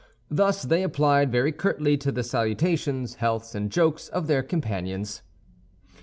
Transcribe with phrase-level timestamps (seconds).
[0.31, 5.21] Thus they applied very curtly to the salutations, healths, and jokes of their companions.